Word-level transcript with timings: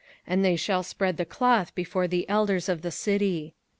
And 0.25 0.43
they 0.43 0.55
shall 0.55 0.81
spread 0.81 1.17
the 1.17 1.25
cloth 1.25 1.75
before 1.75 2.07
the 2.07 2.27
elders 2.27 2.67
of 2.67 2.81
the 2.81 2.89
city. 2.89 3.53